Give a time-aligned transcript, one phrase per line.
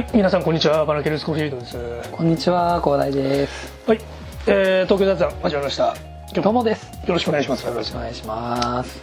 [0.00, 0.86] はい、皆さんこんにちは。
[0.86, 1.76] バナケルスコフィールドです。
[2.10, 3.70] こんにちは、広大です。
[3.86, 3.98] はい、
[4.46, 5.94] えー、東京雑談始まりました。
[6.28, 6.86] 今日どうもです。
[7.06, 7.66] よろしくお願いします。
[7.66, 8.98] よろしくお願いします。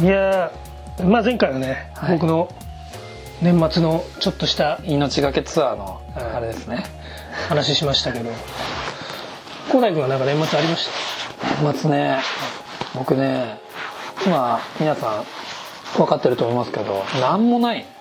[0.00, 2.48] いやー、まあ前回はね、はい僕の
[3.42, 6.84] 年末のちょっとした命がけツアーのはいあれですね。
[7.48, 8.30] 話しましたけど、
[9.66, 10.88] 古代君はなんか年末ありまし
[11.60, 12.20] 年末ね、
[12.94, 13.58] 僕ね、
[14.24, 15.24] 今皆さん
[15.96, 17.95] 分かってると思いますけど、なんもない。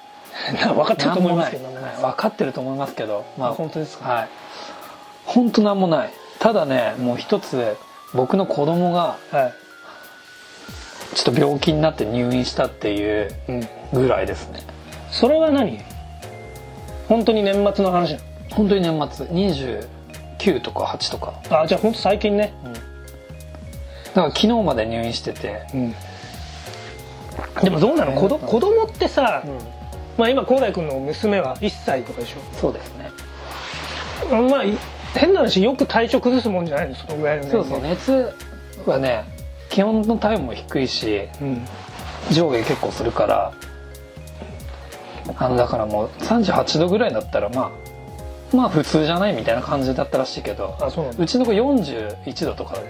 [0.62, 4.10] た 分かってると思いますけどなんもない分かってると思いますけど、あ本当ですか？
[4.10, 4.28] はい。
[5.26, 6.10] 本当なんもない。
[6.40, 7.78] ただね、もう一つ
[8.14, 9.54] 僕の子供がはい。
[11.16, 13.68] ちょっと病気になって入院したっていううん。
[13.94, 14.60] ぐらいですね。
[15.12, 15.80] それは何？
[17.08, 18.20] 本当に年末の話な
[18.54, 19.88] 本当に年末29
[20.62, 21.34] とか8とか。
[21.50, 22.52] のあ、じゃあ本当最近ね。
[24.14, 25.96] だから昨日まで入院してて、うん。
[27.64, 28.12] でもどうなの？
[28.20, 29.44] 子ど子供ってさ、
[30.18, 32.38] まあ今広大君の娘は1歳とかでしょ？
[32.58, 33.12] そうですね。
[34.50, 34.78] まあい
[35.14, 36.96] 変な話よく体調崩すもんじゃないの？
[36.96, 38.34] そのぐらいの年そうそう熱
[38.86, 39.26] はね
[39.70, 41.66] 基本の体温も低いしうん。
[42.32, 43.54] 上下結構するから
[45.38, 47.72] あのだからもう38度ぐらいだったらま
[48.54, 52.82] あまあ普通じゃないみたいな感じだったらしいけどあそううちの子41度とかで。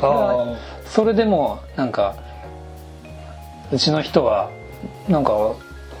[0.00, 0.54] あ
[0.86, 2.14] それでもなんか
[3.72, 4.50] うちの人は
[5.08, 5.32] なんか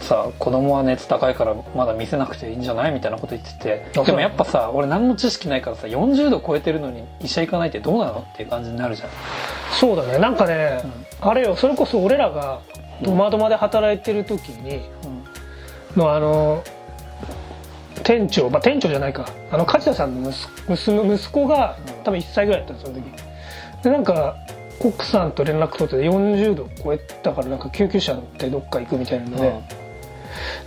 [0.00, 9.08] さ子供は熱高いからまだ見せなくていいんじゃないみたいなこと言っててでもやっぱさ俺何も知識ないからさ40度超えてるのに医者行かないってどうなのっていう感じになるじゃん。
[9.78, 10.18] そうだね。
[10.18, 10.80] なんかね、
[11.20, 12.60] あれよそれこそ俺らが
[13.02, 14.80] ドマドマで働いてる時に
[15.96, 16.64] のあの
[18.02, 19.28] 店長まあ店長じゃないか。
[19.50, 22.04] あの梶田さんの息娘息子がうん。
[22.04, 23.04] 多分1歳ぐらいだったのその時。
[23.82, 24.36] でなんか
[24.80, 29.60] 奥さんと連絡取ってて40度超えたからなんか救急車乗ってどっか行くみたいなので、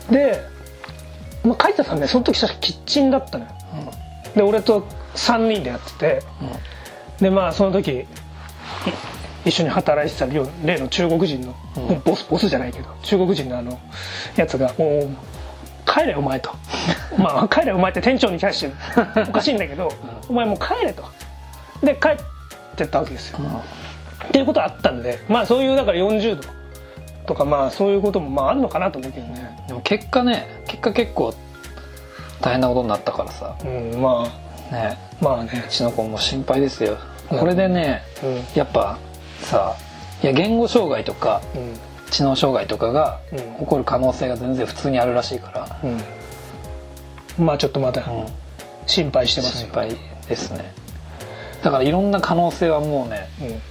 [0.09, 0.41] で、
[1.43, 3.51] まあ、梶田さんねその時確かキッチンだったのよ。
[4.35, 6.23] で俺と3人でやってて。
[7.19, 8.05] でまあその時い
[9.45, 12.01] 一緒に働いてた例例の中国人の、うん。
[12.03, 13.79] ボスボスじゃないけど中国人のあの
[14.35, 15.09] やつが「もう
[15.85, 16.51] 帰れお前」と
[17.17, 18.71] 「まあ帰れお前」って店長に対して
[19.29, 19.91] おかしいんだけど
[20.29, 21.03] 「お前もう帰れ」と。
[21.83, 22.15] で帰っ
[22.75, 23.39] てったわけですよ、
[24.27, 26.47] っていうことはあったんでまあそういうだから40度
[27.25, 31.33] とかまあそういうこともまああるのかなと思うけどねでも結果ね結果結構
[32.41, 33.55] 大変なことになったからさ。
[33.63, 34.23] うんま
[34.71, 34.97] ね。
[35.21, 35.63] あまあね。
[35.65, 36.97] うちの子も心配ですよ。
[37.31, 37.39] うん。
[37.39, 38.43] これでねうん。
[38.55, 38.97] やっぱ
[39.39, 39.75] さ
[40.23, 41.77] いや言語障害とかうん。
[42.09, 43.37] 知能障害とかがうん。
[43.59, 45.79] 起こる可能性が全然普通にあるらしいから、
[47.39, 47.45] うん。
[47.45, 48.25] まあちょっとまたうん。
[48.87, 50.73] 心配してますよ、心配ですね。
[51.63, 53.61] だからいろんな可能性はもうねうん。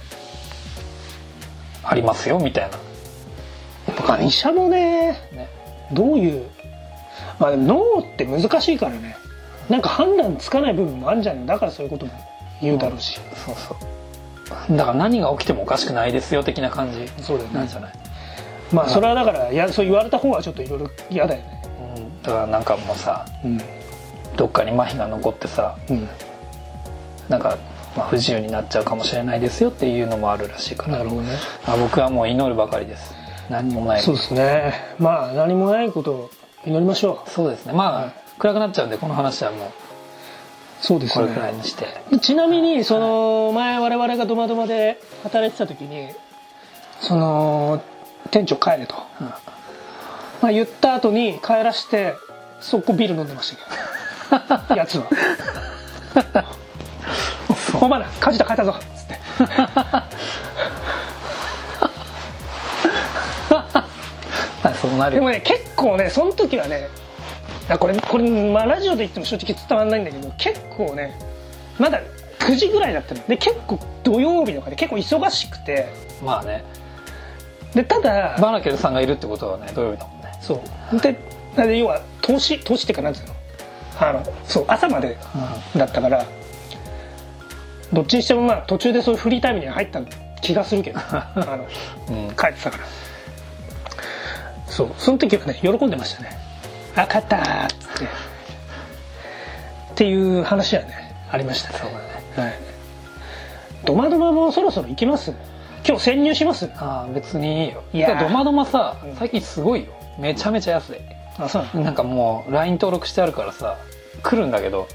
[1.83, 2.77] ありますよみたいな。
[4.07, 5.49] まあ医者もねね
[5.93, 6.45] どういう
[7.39, 7.63] まあでも
[7.95, 9.15] 脳って難しいからね。
[9.69, 12.11] なんか判断つかない部分もあるんじゃないだからそういうことも
[12.61, 13.75] 言うだろうし、そうそ
[14.73, 14.75] う。
[14.75, 17.07] だから何が起きてもおかしくないですよ的な感じ。
[17.23, 17.55] そうだよね。
[17.55, 17.93] なんじゃない、
[18.73, 21.63] まあそれはだからいやそう言われた方はちょっといろいろ嫌だよね。
[21.95, 23.61] うん、だからなんかもうさうん。
[24.35, 26.07] どっかに麻痺が残ってさうん。
[27.29, 27.57] なんか、
[27.95, 30.97] まあ、不自由になっちゃうかもしれないですよっていうのもあるらしいから。
[30.97, 31.29] なるほどね。
[31.65, 33.13] あ僕はもう祈るばかりです
[33.51, 34.01] 何もない。
[34.01, 34.73] そうですね。
[34.97, 36.31] まあ何もないことを
[36.65, 37.73] 祈りましょそうですね。
[37.73, 38.13] まあ、はい。
[38.39, 39.71] 暗くなっちゃうんでこの話はもうう
[40.79, 41.85] そうですこれくらいにして、
[42.21, 46.09] ちなみにその前我々がドマドマで働いてた時に
[47.01, 47.83] その
[48.31, 48.95] 店長帰れと、
[50.41, 52.15] まあ、言った後に帰らして
[52.61, 54.75] そこビール飲んでましたけど。
[54.75, 55.05] やつは
[57.81, 59.19] 「お前ら梶田帰ったぞ」っつって
[64.97, 65.17] なる。
[65.17, 66.89] よでもね結構ねその時はね
[67.69, 71.17] あこれこれ、まあ、ラジオで言っても正直伝わんないんだけど結構ね
[71.79, 72.01] まだ
[72.39, 73.25] 9時ぐらいだったの。
[73.27, 75.87] で結構土曜日とかで結構忙しくて。
[76.23, 76.63] まあね。
[77.73, 80.31] でただバラケルさんがいるってことはね土曜日だもんね。
[80.41, 80.61] そ
[80.91, 80.99] う。
[80.99, 81.17] で
[81.55, 83.33] で要は投資投資っていうかなんていうの？
[83.99, 85.17] あのそう朝まで
[85.75, 86.25] だったから
[87.93, 90.01] どっちにしてもまあ途中でそういうフリータイムには入った
[90.41, 91.67] 気がするけど あの
[92.09, 92.35] うん。
[92.35, 92.83] 帰ってたから
[94.71, 96.29] そうその時はね喜んでましたね
[96.95, 101.79] 「あ勝った!」ってっていう話はねありましたね。
[102.37, 102.53] はい。
[103.85, 105.33] ドマドマもそろそろ行きます？
[105.87, 106.69] 今日潜入します？
[106.77, 107.83] ああ別にいいよ。
[107.93, 108.19] いやー。
[108.19, 109.15] ドマドマさうん。
[109.15, 109.91] 最近すごいよ。
[110.17, 110.97] めちゃめちゃ安い。
[111.37, 111.81] あそうなの？
[111.85, 113.77] なんかもう LINE 登録してあるからさ
[114.23, 114.87] 来るんだけど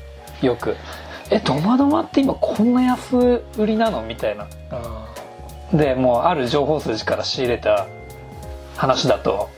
[0.43, 0.77] よく
[1.31, 4.47] 「えドマドマって今こんな安売りなの?」みたいな。
[4.71, 5.07] あ
[5.73, 7.87] でもうある情報筋から仕入れた
[8.77, 9.49] 話だと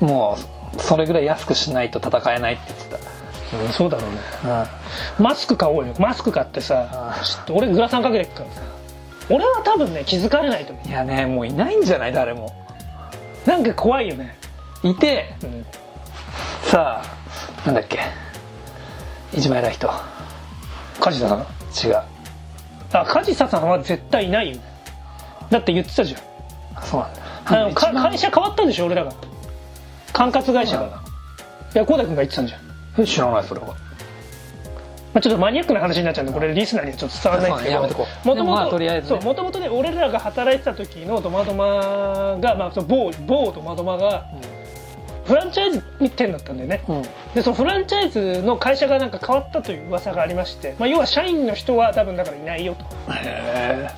[0.00, 0.36] も
[0.76, 2.96] うそれぐらい安くしないと戦えないって言ってた。
[2.96, 4.18] うんそうだろうね。
[5.18, 5.24] うん。
[5.24, 5.94] マスク買おうよ。
[5.98, 7.14] マスク買ってさ
[7.48, 8.50] 俺グラサンかけてっから。
[8.50, 8.62] さ
[9.30, 12.52] 俺は多分ね気づかれないと思いやねもういないんじゃない誰も。
[13.46, 14.36] うなんか怖いよね、
[14.82, 15.64] いてうん、
[16.62, 18.00] さあなんだっけ。
[19.32, 19.88] 一番偉い人。
[21.00, 21.38] 梶田さん？
[21.38, 22.02] 違う。
[22.92, 24.58] あ梶田さんは絶対いないよ
[25.50, 26.20] だって言ってたじゃん。
[26.74, 27.80] あそうなんだ。
[28.00, 29.12] 会社変わったんでしょ俺らが
[30.16, 30.86] 管轄会社が
[31.74, 33.74] いや浩太君が言ってたんじゃん、知らないそれは。
[35.12, 38.06] あ、ちょっとマニアックな話になっちゃうんでこれリスナーにはちょっと伝わらないんですけど。
[38.24, 38.44] もと
[39.44, 39.68] もとね。
[39.68, 44.26] 俺らが働いてた時のドマドマが、まあ、その某某ドマドマが
[45.26, 45.82] フランチャイズ
[46.16, 46.82] 店だったんだよね。
[46.88, 47.02] うん。
[47.34, 52.84] でそのフランチャイズの会社がなんか変わったという噂がありまして、まあ、要は社員の人は多分だからいないよと。
[53.12, 53.90] へえ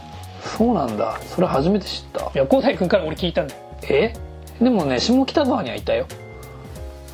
[0.42, 1.20] そうなんだ。
[1.26, 2.24] それ初めて知った。
[2.24, 3.60] いや浩太君から俺聞いたんだよ。
[3.88, 4.12] え？
[4.60, 6.06] でもね下北沢にはいたよ。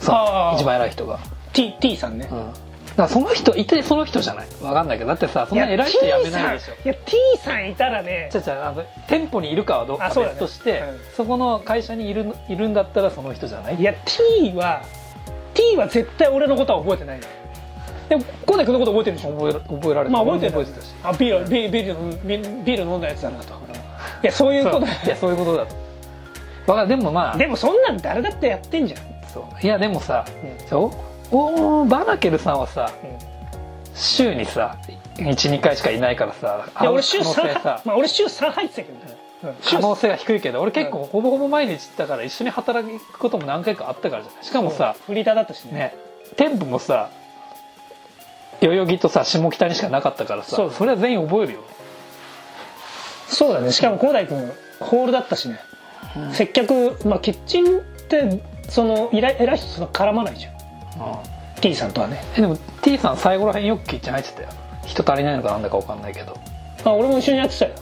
[0.07, 0.53] あ。
[0.55, 1.19] ー一番偉い人が。
[1.53, 2.39] T, T さんね、うん。
[2.39, 2.55] だか
[2.97, 4.49] らその人いてその人じゃない。
[4.63, 5.09] わかんないけど。
[5.09, 6.75] だってさそんな偉い人辞めないでしょ。
[6.85, 8.29] いや T さんいたらね。
[8.33, 10.83] じゃじゃあの店舗にいるかはどうか別として
[11.17, 11.29] そ,、うん。
[11.29, 13.77] この会社にいるいるんだったらその人じゃない。
[13.77, 14.83] いや T は
[15.55, 17.27] T は絶対俺のことは覚えてないの
[18.09, 19.33] でも浩太君のこと覚えてるでしょ。
[19.33, 20.53] 覚えら覚えられまあ覚えてる。
[20.53, 20.95] 覚えてたし。
[21.03, 23.55] あビールビールビール飲んだやつだなと。
[24.23, 25.84] いやそういうこといやそういうことだと
[26.67, 26.89] わかる。
[26.89, 29.01] でもまあでもそんなん誰だってやってんじゃん、
[29.33, 29.65] そう。
[29.65, 30.69] いやでもさ、うん。
[30.69, 30.93] そ
[31.33, 31.37] う？
[31.37, 33.35] おバナケルさんはさうん
[33.97, 34.77] 週にさ
[35.17, 38.99] 12回しかいないからさいや俺週可能性3さまあ俺週3入ってたけど
[39.53, 44.45] ね、可能性が低いけど俺結構ほぼほぼ毎日行ったから一緒に働くことも何回かあったからじゃない？
[44.45, 45.73] しかもさフリーターだったしね。
[45.73, 45.95] ね
[46.37, 47.11] 店舗もさ
[48.61, 50.71] 代々木とさ下北にしかなかったからさそう。
[50.71, 51.61] それは全員覚えるよ。
[53.29, 53.73] そうだね。
[53.73, 55.59] しかも浩大君ホールだったしね、
[56.33, 60.55] 接客まあキッチンってその偉い偉い人と絡まないじゃん。
[61.61, 62.23] T さんとはね。
[62.37, 64.49] えでも T さん最後らへんよくキッチン入ってたよ。
[64.87, 66.37] 人足りないのかなんだか分かんないけど。
[66.85, 67.73] あ俺も一緒にやってたよ、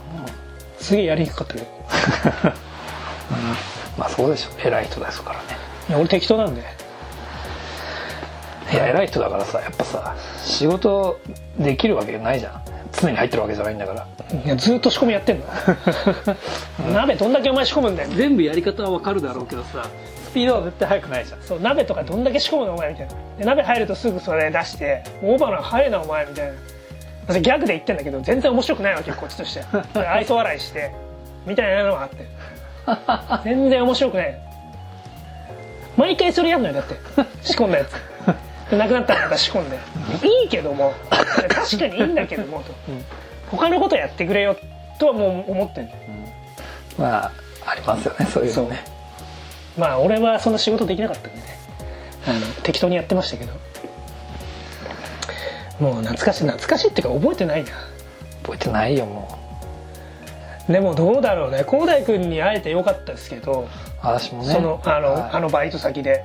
[0.79, 1.67] すげえやりにくかったけど
[3.99, 5.45] まあそうでしょ偉い人ですからね。
[5.89, 6.63] いや俺適当なんで。
[8.73, 11.19] いや偉い人だからさやっぱさ仕事
[11.59, 12.63] できるわけないじゃん
[13.03, 14.07] 常に入ってるわけじゃないんだから。
[14.45, 15.45] いやずっと仕込みやってんの。
[16.95, 18.09] 鍋どんだけお前仕込むんだよ。
[18.15, 19.87] 全部やり方は分かるだろうけどさ。
[20.31, 21.43] スピードは絶対速くないじゃん。
[21.43, 23.15] そう鍋とかどんだけ仕込むのお前みたいな。
[23.39, 26.53] で鍋入るとすぐそれ出して「大花早いなお前」みたいな。
[27.29, 29.63] 私ギャグで言ってんだけど全然面白くないわけよこっちとして。
[29.99, 30.91] 愛想笑いして。
[31.47, 32.27] みたいなのがあって。
[33.45, 34.39] 全然面白くない。
[35.97, 36.95] 毎回それやんのよだって。
[37.43, 37.93] 仕込んだやつ。
[37.93, 38.01] で
[38.77, 39.77] なくなったらまた仕込んで
[40.43, 40.95] いいけども。
[41.49, 42.73] 確かにいいんだけどもと、
[43.51, 44.57] 他のことやってくれよ
[44.99, 45.93] とはもう思ってんの。
[46.99, 47.33] まあ
[47.67, 48.85] ありますよねそういうのね。
[49.79, 51.45] まあ俺はその仕事できなかったんでね。
[52.27, 53.53] あの適当にやってましたけど。
[55.81, 57.71] もう懐かしい懐かしいっていうか覚えてないな。
[58.43, 59.39] 覚えてないよも
[60.69, 61.65] でもどうだろうね。
[61.69, 64.53] 広大君に会えてよかったですけど、う私もね。
[64.53, 65.31] そのあの,、はい。
[65.33, 66.25] あのバイト先で。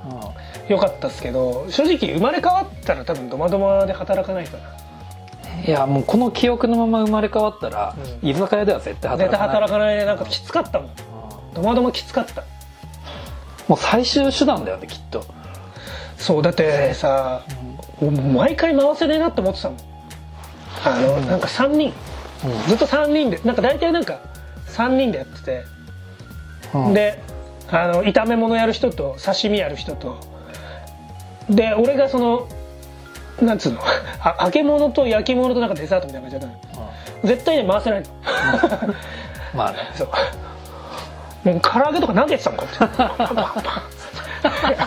[0.69, 5.61] うよかったですけど正直生まれ変わったら多分ドマドマで働かないかな。
[5.61, 8.29] んいやもうこの記憶のまま生まれ変わったら、うん。
[8.29, 9.49] 居酒屋では絶対絶対働かない。
[9.49, 9.97] 働かない。
[9.97, 10.89] ねなんかきつかったもん。
[10.89, 10.93] うん。
[11.53, 12.43] ドマドマきつかった。
[13.67, 15.25] もう最終手段だよねきっと。
[16.17, 17.43] そうだってさ、
[18.01, 19.79] 毎回回せねえなって思ってたもん。
[20.83, 21.93] あの、なんか3人。
[22.67, 24.19] ずっと3人でなんか大体なんか
[24.67, 25.63] 3人でやってて、
[26.73, 26.93] うん。
[26.93, 27.21] で
[27.69, 30.17] あの炒め物やる人と刺身やる人と。
[31.49, 32.47] で俺がその
[33.41, 33.79] なんつうの？
[34.21, 36.91] あ揚げ物と焼き物となんかデザートみたいな感じだったの。
[37.23, 38.07] 絶対ね回せないの。
[39.55, 39.77] まあね。
[39.95, 40.07] そう。
[41.43, 42.59] もう唐揚げとか投げてたもん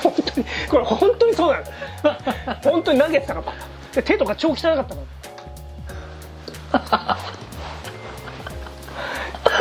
[0.03, 0.47] 本当に。
[0.69, 1.65] これ本当にそうなの。
[2.63, 3.43] 本当に投げてたか
[3.93, 4.95] 手とか超汚かった
[6.79, 7.19] から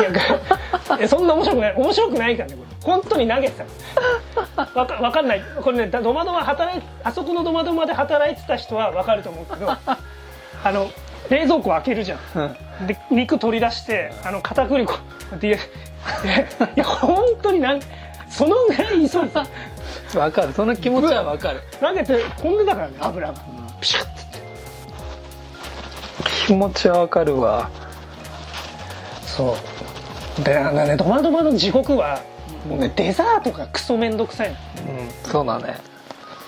[0.00, 0.10] いや
[1.00, 2.68] いやそんな面白くない面白くないからねこれ。
[2.84, 3.70] 本当に投げてたの。
[4.76, 5.42] わかわかんない。
[5.62, 9.98] これねドマドマ働いあそこのドマドマで働いてた人はわかると思うけど あ
[10.72, 10.90] の
[11.30, 12.86] 冷蔵庫開けるじゃん。
[12.86, 14.94] で肉取り出してあの片栗粉
[15.40, 15.62] でいやい
[16.76, 17.80] や本当になん
[18.28, 19.30] そのぐらい急い
[20.12, 20.52] でわかる。
[20.52, 21.62] その気持ちはわかる。
[21.80, 23.34] 投げて飛んでたからね油が。
[23.80, 24.10] ピシャッて。
[26.46, 27.70] 気持ちはわかるわ。
[29.24, 29.69] そう
[30.44, 32.22] であのねドマドマの地獄は
[32.68, 34.56] もうねデザートがクソめんどくさいの。
[34.92, 35.78] うんそうだね。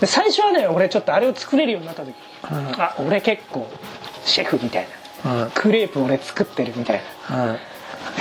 [0.00, 2.80] で最初はね俺ちょっとあれを作れるようになった時、ん。
[2.80, 3.68] あ俺結構
[4.24, 4.86] シェフみたい
[5.24, 5.44] な。
[5.44, 5.50] うん。
[5.50, 7.52] クレープ俺作ってるみたいな。
[7.52, 7.58] うん。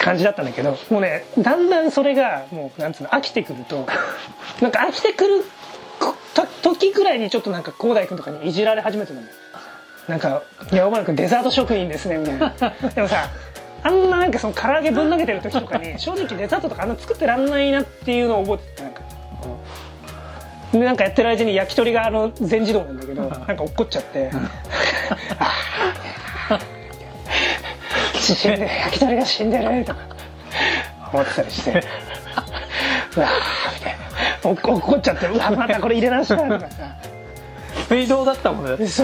[0.02, 3.88] 感じだったんだけどもうねだんだんそれがもうなんつうの飽きてくると
[4.62, 5.44] なんか飽きてくる
[6.62, 9.22] と時ぐらいにちょっとなんか広大君とかにいじられ始めてたの。
[9.22, 9.28] よ
[10.08, 12.50] なんか「いやお前君デザート職人ですね」みたいな。
[12.90, 13.28] でもさ
[13.84, 19.02] あんななんかその唐揚げぶん投げてる時とかに 正直デザートとかあんな作ってらんないなっていうのを覚えててなんか
[20.72, 24.32] でなんかやってる間に焼き鳥があの全自動なんだけど なんか落っこっちゃって
[28.20, 30.00] 死んでる焼き鳥が死んでるとか
[31.12, 31.84] 思ってたりして。
[33.18, 33.96] うわーみたい
[34.44, 34.50] な。
[34.50, 36.68] 落っこ落っちゃってうわまたこれ入れ直したとかさ。
[37.90, 38.88] 水道だったもんね。
[38.88, 39.04] す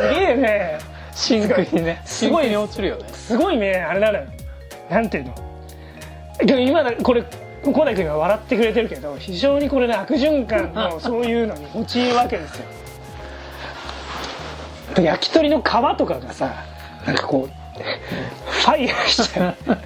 [0.00, 0.78] げえね
[1.16, 2.02] シンクにね。
[2.04, 3.08] すごいシンクに落ちるよね。
[3.12, 3.74] すごいね。
[3.76, 4.24] あれなのよ。
[4.90, 5.34] なんていうの。
[6.44, 7.24] でも今だこれ
[7.64, 12.64] 小田君が笑ってくれてるけど非常にこれね悪循環の そういうのに陥るわけですよ。
[15.02, 15.64] 焼き鳥の皮
[15.98, 16.64] とかがさ
[17.06, 19.76] なんかこうファイヤーしちゃう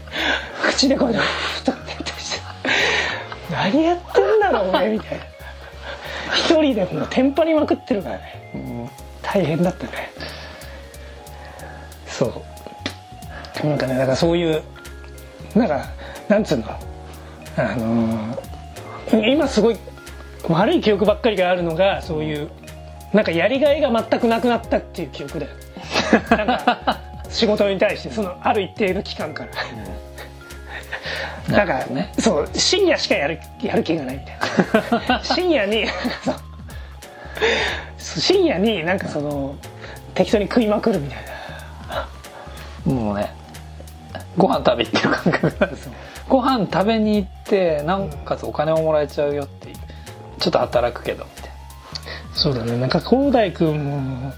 [0.63, 2.41] 口でこう太ってってして
[3.51, 5.25] 何やってんだろう俺みたいな。
[6.35, 8.91] 一人でもうテンパりまくってるからね。
[9.23, 10.11] 大変だったね
[12.21, 12.43] そ
[13.65, 13.67] う。
[13.67, 14.63] なんかねだからそういう
[15.55, 15.87] なんか
[16.29, 16.65] なんつうの？
[17.57, 19.77] あのー今すごい
[20.49, 22.51] 悪い記憶ばっかりがあるのがそういう
[23.13, 25.53] なんかやりがいが全くなくなったっていう記憶だよ。
[26.31, 29.51] なんか仕事に対してそのある一定の期間から、
[31.57, 32.13] なんかなるほどね。
[32.19, 35.25] そう深夜しかやるやる気がないみたいな。
[35.25, 35.87] 深夜に
[37.99, 39.57] 深夜になんかその
[40.15, 41.30] 適当に食いまくるみたいな
[42.85, 43.35] もうね
[44.37, 45.93] ご飯食べ行ってる感覚なんですよ。
[46.29, 49.77] ご飯食べに行ってなおかつお金ももらえちゃうよっていう
[50.39, 51.51] ちょっと働くけどみたい
[52.33, 52.77] そうだね。
[52.79, 54.33] なんか広大君も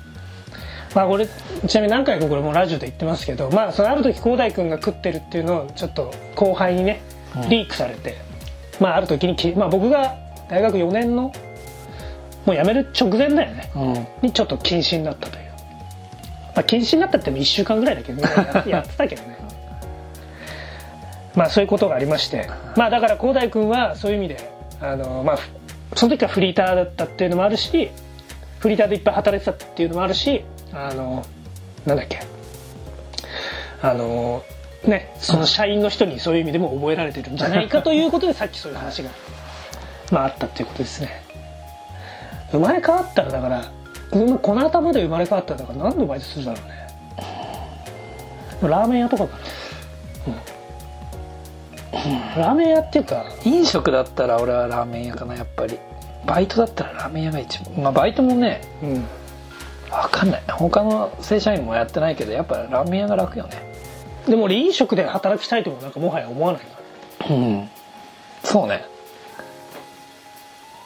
[0.95, 1.27] まあ俺
[1.67, 7.03] ちなみに何回かこれもラジオで言ってますけどまあそのある時広大君が食ってるっていうのをちょっと後輩にね
[7.37, 7.49] うん。
[7.49, 8.17] リークされて、
[8.81, 10.15] まあある時にき、まあ、僕が
[10.51, 11.33] 大学4年の
[12.45, 13.73] もう辞める直前だよね。
[13.75, 15.52] な、うん、にちょっと謹慎になったという
[16.55, 18.29] まあ謹慎になったっても1週間ぐらいだけどね
[18.67, 19.37] や やってたけどね。
[21.35, 22.49] まあそういうことがありまして。
[22.77, 25.49] まあだから広大君はそういう意味であのまあふ
[25.95, 27.91] その時はフリーターだったっていうのもあるし
[28.59, 31.25] フリーターでいっぱい働いてたっていうのもあるしあの
[31.87, 32.21] なんだっけ。
[33.83, 34.45] あの
[34.85, 39.11] ねその社員の人にそういう意味でも覚えられてるんじゃないかということで さっきそういう話が
[40.11, 41.23] まああったっていうことですね。
[42.51, 43.65] 生まれ変わったらだから
[44.13, 46.83] うんこの頭で生まれ変わったらだから何のバイトするだろうね。
[48.69, 49.39] ラーメン屋とかか。
[50.27, 50.35] な、
[51.99, 52.43] うん。
[52.43, 55.79] ラーメン屋っていうか飲食だったら俺はラーメン屋かなやっぱり。
[56.25, 59.05] バイトだったらラーメン屋が一番まあバイトもねうん。
[59.91, 60.43] わかんない。
[60.49, 63.73] 他の正社員もやってないけどやっぱラーメン屋が楽よね。
[64.29, 66.63] でも俺飲食で働きたいともなんかもはや思わない
[67.29, 67.37] な。
[67.37, 67.69] うん。
[68.45, 68.85] そうね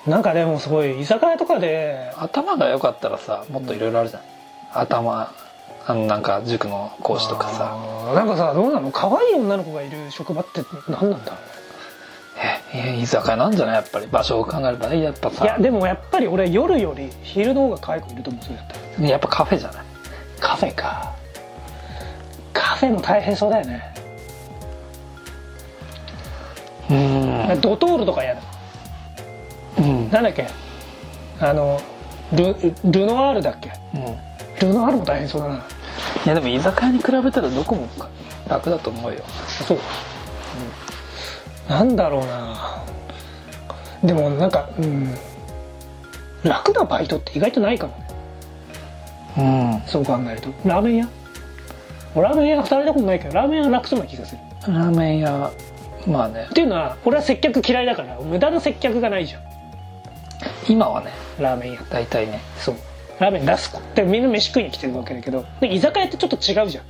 [0.06, 4.22] なんかでもすごい居酒屋とかで頭が良かったらさもっといろいろあるじゃん、
[4.72, 5.32] 頭
[5.84, 7.76] あのなんか塾の講師とかさ。
[8.14, 8.92] なんかさどうなの？
[8.92, 11.40] 可愛い女の子がいる職場って何なんだろう
[12.38, 12.96] ね。
[12.96, 13.74] え居酒屋なんじゃない？
[13.76, 14.06] やっぱり。
[14.06, 15.44] 場所を考えればやっぱさ。
[15.44, 19.84] いやでもやっぱり俺夜より昼の方が可愛い子いると思うそれだったらやっぱカフェじゃない？
[20.40, 21.14] カフェか。
[22.52, 23.94] カフェも大変そうだよね、
[26.90, 26.94] う
[27.56, 27.60] ん。
[27.60, 28.40] ドトールとか嫌だ。
[28.40, 28.55] うん
[30.10, 30.46] なんだっけ？
[31.40, 31.80] あの
[32.32, 33.70] ルルノワールだっけ？
[33.94, 34.68] うん。
[34.68, 35.54] ルノワールも大変そうだな。
[35.56, 37.88] いやでも居酒屋に比べたらどこも
[38.48, 39.20] 楽だと思うよ。
[39.66, 39.78] そう、
[41.68, 42.82] なんだろうな。
[44.04, 45.14] でもなんかうん。
[46.42, 48.06] 楽なバイトって意外とないかもね。
[49.38, 49.42] う
[49.84, 49.88] ん。
[49.88, 50.48] そう考えると。
[50.64, 51.08] ラーメン屋？
[52.14, 54.40] 俺ラーメン屋働いたことないけどラーメン屋は楽そうな気がする。
[54.72, 55.50] ラーメン屋
[56.06, 56.46] まあね。
[56.50, 59.42] っていうのは俺は接客嫌いだから無駄な接客がないじゃん
[60.68, 62.76] 今はねラーメン屋大体ねそう。
[63.18, 66.84] ラーメン出す子ってみんな飯食いに来てるわけだけどで居酒屋ってちょっと違うじゃん。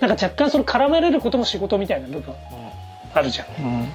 [0.00, 2.34] なんか若干その絡めれることも仕事みたいな部分
[3.14, 3.46] あるじゃん。
[3.64, 3.88] うん、うん、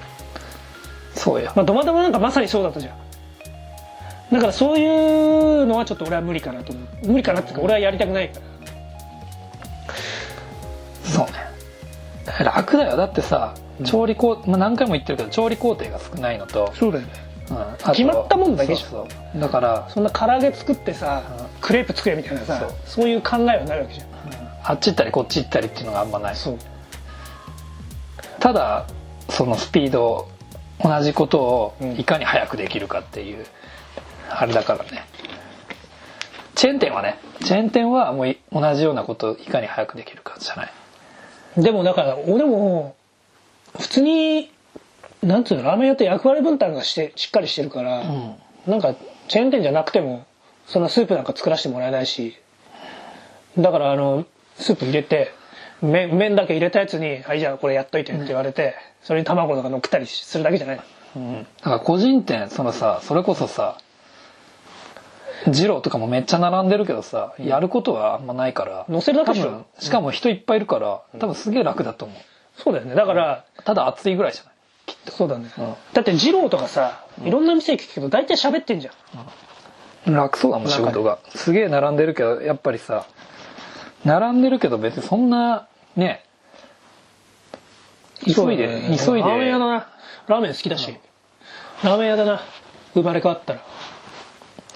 [1.14, 1.52] そうよ。
[1.54, 2.96] まあドマドマなんかまさにそうだったじゃん。
[4.32, 7.08] だからそういうのはちょっと俺は無理かなと思う。
[7.08, 8.46] 無理かなっていうか俺はやりたくないから。
[11.04, 11.32] そうね。
[12.44, 12.96] 楽だよ。
[12.96, 13.54] だってさ
[13.84, 17.12] 調理工、まあ、何回も言ってるけど調理工程が少ないのと、そうだよね
[17.50, 19.40] うん決まったもんだけじゃん。
[19.40, 21.22] だからそんな唐揚げ作ってさ
[21.60, 23.08] クレープ作れみたいなさそう。
[23.08, 24.08] いう考えはないわけじゃん。
[24.64, 26.36] あっち行ったりこっち行ったりっていうのがあんまない。
[26.36, 26.58] そう。
[28.40, 28.86] ただ
[29.30, 30.28] そのスピード
[30.82, 31.98] 同じことをうん。
[31.98, 33.46] いかに早くできるかっていう、
[34.30, 35.04] あれだからね。
[36.54, 40.72] チェーン店はねチェーン店はもうい同じようなことをいかに早くできるかじゃない。
[41.56, 42.94] でもだから俺も
[43.78, 44.50] 普通に
[45.22, 45.64] なんつうの？
[45.64, 48.34] ラーメン屋って役割分担がしてしっかりしてるから、うん。
[48.66, 48.94] なんか
[49.28, 50.26] チェーン店じゃなくても
[50.66, 52.36] そんなスープなんか作らせてもらえないし
[53.56, 55.32] だからあのスープ入れて
[55.80, 60.80] 麺麺だけ入れたやつに「はいじゃあこれやっといて」って言われて、それに卵とか乗っけたりするだけじゃない。
[61.16, 63.78] うん、だから個人店そのさそれこそさ
[65.46, 69.66] 二郎とかもめっちゃ並んでるけどさ、やることはあんまないから乗せるだけでしょ。
[69.78, 72.18] しかも人いっぱいいるから多分すげえ楽だと思う。
[72.56, 72.96] そうだよね。
[72.96, 74.52] だから、ただ暑いぐらいじゃない？
[75.08, 75.74] そうだね、うん。
[75.92, 80.14] だって二郎とかさいろんな店行くけど大体喋ってんじゃん。
[80.14, 81.18] 楽そうだもん仕事が。
[81.34, 83.06] すげえ並んでるけどやっぱりさ
[84.04, 86.24] 並んでるけど別にそんなね
[88.24, 88.96] 急いで、ね。
[88.98, 89.28] 急いで。
[89.28, 89.88] ラーメン屋だな。
[90.26, 90.96] ラーメン好きだし、
[91.82, 92.40] ラーメン屋だな。
[92.94, 93.60] 生まれ変わったら。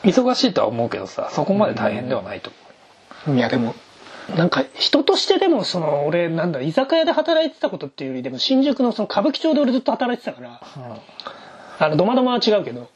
[0.04, 2.50] 忙しいとは思うけどさそこまで大変ではないと
[3.26, 3.74] 思いやでも
[4.36, 10.60] なんか人としてでもその俺なんだ居酒屋で働いてたことっていうよりでも新宿のその歌舞伎町で俺ずっと働いてたから
[11.80, 12.88] う、あのドマドマは違うけど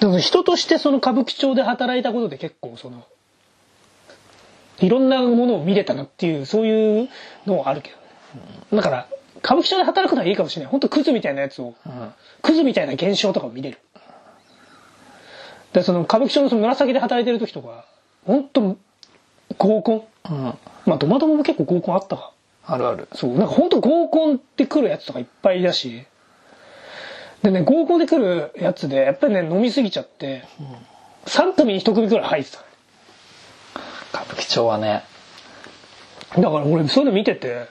[0.00, 3.04] でも人としてその歌舞伎町で働いたことで結構その
[4.78, 7.08] いろんなものを見れたなっていうそういう
[7.46, 8.02] のはあるけどね。
[8.72, 9.08] だから
[9.38, 10.70] 歌舞伎町で働くのはいいかもしれない。
[10.70, 11.74] 本当クズみたいなやつを
[12.42, 13.78] クズみたいな現象とかを見れる。
[15.72, 17.86] でその歌舞伎町のその紫で働いてる時とか
[18.26, 18.76] 本当
[19.58, 20.02] 合コン？
[20.30, 20.54] うん。
[20.86, 22.32] まあドマドマも結構合コンあったか
[22.64, 23.08] あるある。
[23.14, 23.36] そう。
[23.36, 26.04] なんか本当合コンって来るやつとかいっぱいだし。
[27.42, 30.44] でね合コンで来るやつでやっぱりね飲みすぎちゃって、
[31.26, 32.58] 3組に1組くらい入ってた。
[34.12, 35.04] 歌舞伎町はね。
[36.34, 37.68] だから俺そういうの見てて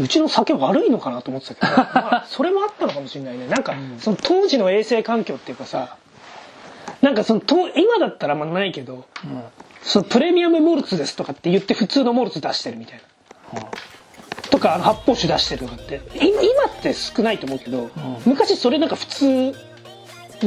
[0.00, 3.46] うちの酒悪いのかなと思ってたけど、 まあ、それもあったのかもしれないね。
[3.46, 5.96] なんかその当時の衛生環境っていうかさ
[7.00, 9.04] なんかそのと今だったらあんまないけど
[9.84, 13.00] そのプレミアムモルツですとかって言って普通のモルツ出してるみたい
[13.52, 13.60] な。
[14.50, 16.00] とかあの発泡酒出してるとかって。
[16.14, 17.90] 今今って少ないと思うけど、
[18.24, 19.54] 昔それなんか普通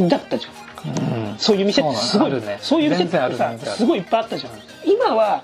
[0.09, 1.31] だったじゃん。
[1.31, 1.37] うん。
[1.37, 2.57] そういう店ってすごいね。
[2.61, 4.53] そういう店ってさすごいいっぱいあったじゃん。
[4.85, 5.43] 今は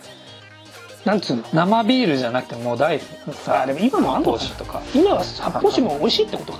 [1.06, 1.44] なんつうの？
[1.54, 3.62] 生ビールじゃなくてもう大さ。
[3.62, 4.82] あでも今もあんのかとか。
[4.96, 6.60] 今は発泡酒も美味しいってことか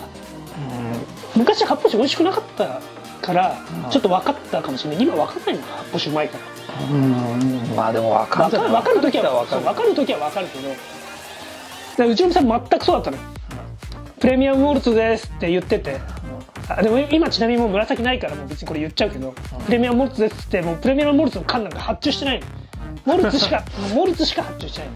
[1.36, 2.80] 昔発泡酒美味しくなかった
[3.26, 3.90] からうん。
[3.90, 5.04] ちょっと分かったかもしれない。
[5.04, 6.53] 今分かんないのか発泡酒うまいから
[6.92, 7.76] うん。
[7.76, 8.52] まあでも分かる。
[8.52, 9.62] 分かる分かる時は分かる。
[9.64, 10.70] 分かる時は分かるけど。
[11.98, 13.24] でうちの店は全くそうだったのよ。
[14.20, 16.00] プレミアムモルツですって言ってて。
[16.70, 19.34] あでも今ちなみにもう紫ないからもう別にこれ言っちゃうけど、
[19.66, 22.46] プレミアムモルツですってもうプレミアムモルツの缶なんか発注してないの。
[23.06, 24.94] モルツしか モルツしか発注してないの。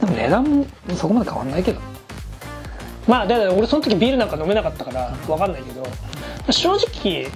[0.00, 1.80] でも値段もそこまで変わんないけど。
[3.08, 5.82] まあだから俺その時ビールなんか飲めなかったから分かんないけど。
[6.52, 7.28] 正直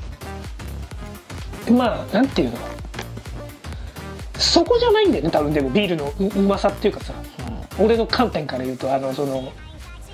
[1.70, 2.58] まあなんていうの
[4.38, 7.12] そこじゃないんだよね多分でもビールのううまさっていうかさ。
[7.78, 9.52] 俺の観点から言うとあのその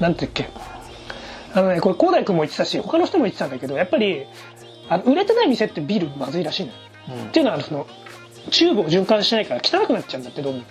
[0.01, 0.49] なんていうっけ。
[1.55, 4.25] あのねこれ広大君も言ってたし他の人も言ってたんだけどやっぱり
[4.89, 7.87] あの売れてない店ってビールまずいらしいのよ、っていうのはその
[8.51, 10.63] チューブを循環しないから汚くなっちゃうんだってどうも、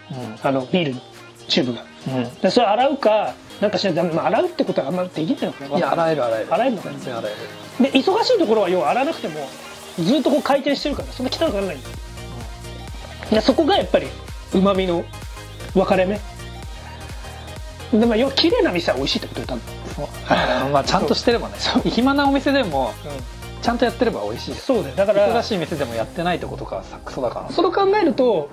[0.43, 1.01] あのビールの
[1.47, 1.85] チューブが。
[2.07, 2.35] うん。
[2.41, 6.53] でそれ洗うかなんかしないと洗うってことはあんまりできないのかないや洗える洗える。
[6.53, 6.95] 洗えるのかな。
[6.95, 7.31] 全然洗え
[7.85, 7.91] る。
[7.91, 9.47] で忙しいところは要は洗わなくても
[9.97, 11.95] ずっとこう回転してるからそんな汚くならないんだよ
[13.31, 14.07] でそこがやっぱり
[14.53, 15.03] うまみの
[15.73, 16.19] 分かれ目。
[17.97, 19.61] でまあ要は綺麗な店は美味しいってことよ多分。
[19.95, 20.03] そ
[20.67, 21.55] うまあちゃんとしてればね。
[21.89, 22.93] 暇なお店でも
[23.61, 27.53] ちゃんとやってれば美味しいそうだよだから忙しい店でもやってないとことかさクソだから。
[27.55, 28.49] それを考えると、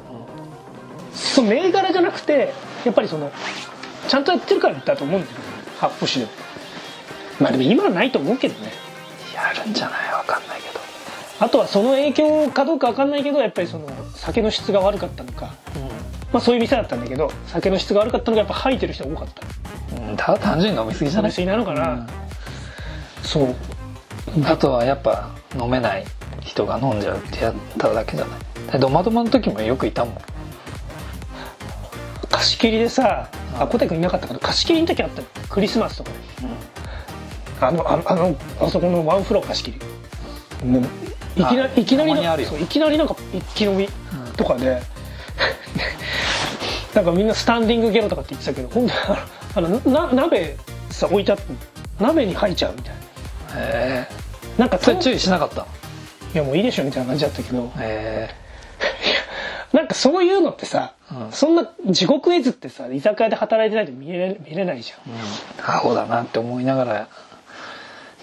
[1.15, 2.53] その銘柄じゃなくて
[2.85, 3.31] やっぱりその
[4.09, 5.37] ちゃんとやってるからだと思うんだよ。
[5.81, 6.33] 発泡酒でも。
[7.41, 8.73] まあでも今はないと思うけどね。
[9.35, 10.13] やるんじゃない？
[10.13, 10.68] わかんないけど
[11.41, 15.55] あとはその影響かどうかわかんないけどやっぱりその酒の質が悪かったのか、
[16.33, 19.97] まあ、そういう店だったんだけど酒の質が悪かったのがやっぱ吐いてる人が多かった。
[19.97, 20.17] うん。
[20.17, 21.31] ただ単純に飲みすぎじゃない？
[21.31, 22.09] 飲みすぎなのかな、
[23.23, 23.55] そう。
[24.45, 26.05] あとはやっぱ飲めない
[26.41, 28.41] 人が飲んじゃうってやっただけじゃない？
[28.73, 30.19] でドマドマの時もよくいたもん。
[32.31, 36.11] 貸し切りでさあ小田君いなかったけど貸し切りの時あったのクリスマスとか。
[36.11, 36.17] で、
[37.61, 40.67] あのあのあのあそこのワンフロア貸し切り。
[40.67, 40.87] もうい
[41.45, 41.85] きなありい。
[41.85, 42.13] きなり
[42.63, 43.89] いきなりなんか一気飲み
[44.37, 44.81] とかで、
[46.95, 50.57] なんかみんなスタンディングゲロとかって言ってたけど今度はあのな鍋
[50.91, 51.45] さ置いてあって
[52.01, 53.01] 鍋に入っちゃうみたいな。
[53.61, 55.61] へえなんかそれ注意しなかった？
[55.61, 55.67] の
[56.35, 57.71] いやもういいでしょみたいな感じだったけど。
[57.79, 58.29] へ
[59.73, 61.33] なんかそういうのってさ、うん。
[61.33, 64.99] そんな地獄絵図ってさ居酒屋で働いてないと見れ見れないじゃん。
[65.13, 65.21] え
[65.67, 67.09] アホだなって思いながら。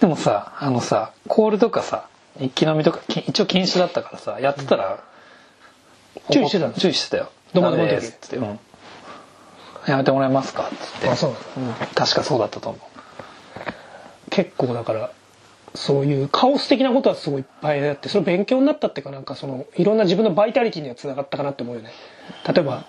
[0.00, 2.04] でもさあのさコールとかさ
[2.40, 5.02] 一気飲みとかき一応禁止だったからさやってたら、
[6.30, 6.72] 注意してたの？
[6.74, 7.30] 注意してたよ。
[7.54, 8.58] どこどこの時ダメですっつって、うん、
[9.86, 10.68] やめてもらえますか？
[10.68, 11.08] っつって。
[11.08, 11.36] あそううん。
[11.94, 14.30] 確かそうだったと思う。
[14.30, 15.10] 結構だから
[15.74, 21.90] そういうカオス的なことはすごいいっぱいあってそれ勉強になったっていうかなんかそのいろんな自分のバイタリティにはつながったかなって思うよね。
[22.46, 22.84] 例えば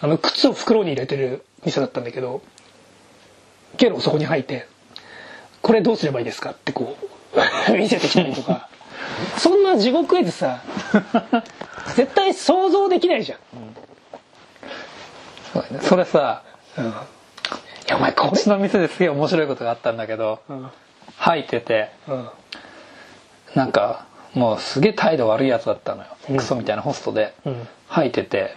[0.00, 2.40] あの靴を袋に入れてる店だったんだけど
[3.76, 4.66] ゲロをそこに吐いて
[5.60, 6.96] 「これどうすればいいですか?」ってこ
[7.68, 8.69] う 見せてきたりとか
[9.36, 10.60] そんな地獄絵図さ
[11.96, 13.38] 絶対想像できないじゃん、
[15.52, 15.80] そうだね。
[15.82, 16.42] それさ
[16.78, 16.90] うん、い
[17.88, 20.70] やお前こうちの店ですげえ面白いことがあったんだけどれうん。
[21.16, 22.28] 入っててうん。
[23.54, 26.36] なんかもうすげえ態度悪いやつだったのよ、うん。
[26.36, 27.68] クソみたいなホストで、うん。
[27.88, 28.54] 入ってて。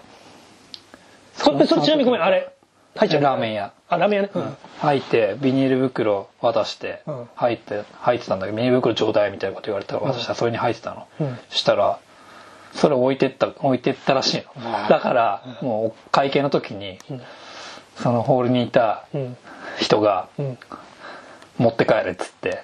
[1.36, 2.53] それそれちなみにごめんあれ
[2.96, 3.24] 入っちゃう。
[3.24, 3.74] ラーメン屋。
[3.90, 4.58] あラーメン屋ね、うん。
[4.80, 7.30] 入ってビニール袋渡して、うん。
[7.36, 11.38] 入って入ってたんだけどビニール袋ちょうだいみたいなこと言われたから渡したらそれに入ってたの、うん。
[11.50, 12.00] したら
[12.74, 14.88] それ置いてった置いてったらしいの。
[14.90, 16.98] だからもう会計の時に、
[17.98, 19.38] そのホールにいたうん。
[19.80, 20.58] 人がうん。
[21.60, 22.64] 持って帰れっつって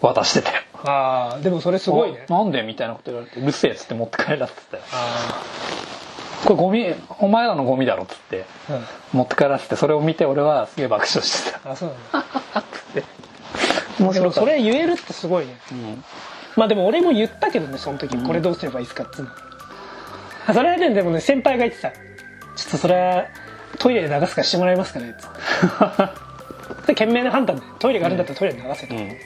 [0.00, 0.62] 渡してたよ。
[0.84, 2.26] ああでもそれすごいね。
[2.28, 4.82] おなんでみたいなこと言われて「うるせえ」っつって持って帰らっつってたよ。
[4.92, 5.42] あ
[6.44, 8.44] これゴミお前らのゴミだろっつって
[9.12, 11.72] 持って帰らせてそれを見て俺はすげえ爆笑してた。
[11.72, 12.24] あそうなんだ。
[13.98, 15.56] 面でもそれ言えるってすごいね。
[15.72, 16.04] うん。
[16.56, 19.30] まあでも俺も言ったけどねその時これどうすればいいですかっつうの。
[20.46, 21.90] あそれはねでもね先輩が言ってた。
[21.90, 21.98] ちょ
[22.68, 23.24] っとそれは
[23.78, 25.40] トイレで流すからしてもらえますかねっつって。
[26.82, 29.16] それ賢明な判断でトイレがあるんだったらトイレで流せと、うん。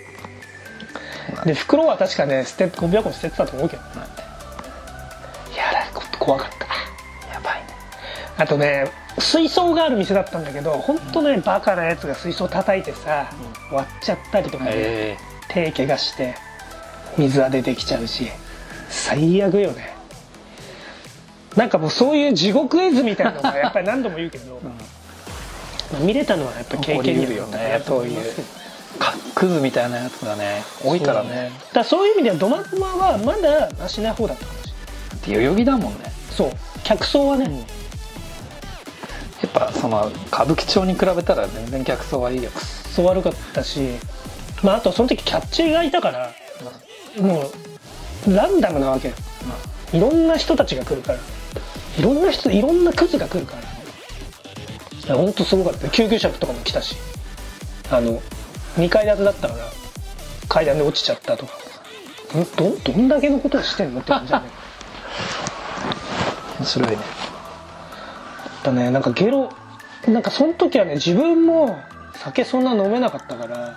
[1.44, 6.62] で袋は確かね捨てゴミ箱に捨ててたと思うけどいやあれこ怖かった
[8.38, 13.30] あとね水槽がある店だったんだけど本当ねバカなやつが水槽叩いてさ、
[13.70, 15.16] 割っちゃったりとかね、え。
[15.48, 16.34] 手怪我して
[17.18, 18.28] 水は出てきちゃうし
[18.88, 19.94] 最悪よね。
[21.56, 24.70] なんかもうそういう地獄絵図みたいなのが やっぱり何度も言うけど、ま
[25.98, 28.62] あ見れたのはやっぱ経験になったかなと思いますけどね。
[28.98, 31.50] かクズみたいなやつがね多いからね。
[31.68, 34.66] だからそういう意味ではドマクマはまだマシな方だったかもし
[35.28, 35.44] れない。
[35.44, 36.12] 代々木だもんね。
[36.30, 36.52] そう。
[36.84, 37.64] 客層はね、
[39.42, 42.50] やっぱその歌舞伎町に比べたら全然客層はいいよ。
[42.50, 43.81] そう悪かったし
[44.62, 46.31] まああとその時キャッチーがいたから
[47.20, 47.50] も
[48.26, 49.14] うランダムなわけよ。
[49.92, 51.18] いろんな人たちが来るから。
[51.98, 53.62] いろんな人いろんなクズが来るから。
[53.62, 55.88] いやほんとすごかった。
[55.90, 56.96] 救急車とかも来たし。
[57.90, 58.22] あの
[58.76, 59.64] 2階建てだったから
[60.48, 61.52] 階段で落ちちゃったとか。
[62.33, 64.46] どどどんだけのことをしてんのって感じだね。
[66.59, 67.21] 面白いね。
[68.62, 68.90] だね。
[68.90, 69.53] なんかゲロ
[70.07, 71.79] なんかその時はね自分も
[72.14, 73.77] 酒そんな飲めなかったから、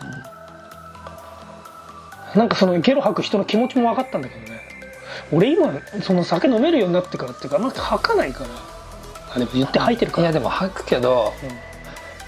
[2.36, 4.62] なんかそのゲロ吐く人の気持ちも分かったんだけどね。
[5.32, 5.71] 俺今
[6.02, 8.50] その酒飲めるようになってからっていうかあんま吐かないから。
[9.36, 10.24] あでも言って吐いてるから。
[10.24, 11.34] いやでも吐くけど、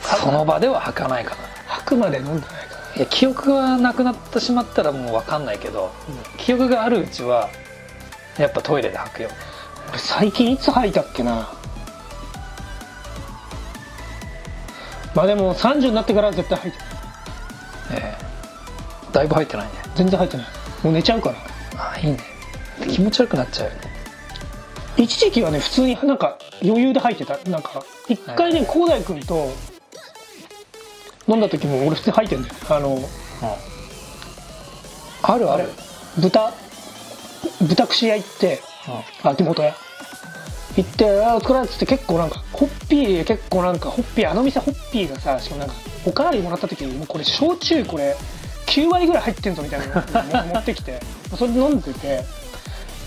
[0.02, 1.38] その場では吐かないかな。
[1.68, 2.96] 吐くまで飲んでないから。
[2.96, 5.92] いや記憶がなくなってしまったらもう分かんないけど、
[6.38, 7.50] 記憶があるうちは
[8.38, 9.30] やっぱトイレで吐くよ。
[9.90, 11.50] 俺最近いつ吐いたっけな
[15.18, 16.88] まあでも30になってからは絶対吐いてない
[18.04, 18.16] え
[19.10, 19.12] え。
[19.12, 19.72] だいぶ入ってないね。
[19.96, 20.48] 全然吐いてない。
[20.84, 21.36] もう寝ちゃうから。
[21.76, 22.20] ああいいね。
[22.88, 23.82] 気持ち悪くなっちゃうよね。
[24.96, 27.36] 一時期はね普通になんか余裕で入ってた。
[27.50, 29.52] なんか一回ね広大君と
[31.28, 32.54] 飲んだ時も俺普通に入ってんだよ。
[32.70, 33.00] あの
[35.24, 35.70] あるある。
[36.20, 36.54] 豚？
[37.62, 38.60] 豚串屋行って
[39.24, 39.74] 秋元屋
[40.78, 48.16] 行って「あーお疲れ」っつって結構なんかホッピー結構なんかホッピーあの店ホッピーがさしかもなんかおかわりもらった時にもうこれ焼酎これ
[48.68, 51.02] 9割ぐらい入ってんぞみたいなのを 持ってきて
[51.38, 52.24] それで飲んでてで